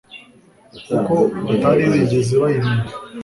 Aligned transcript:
kuko 0.87 1.13
batari 1.47 1.83
bigeze 1.93 2.33
bayimenya 2.41 2.91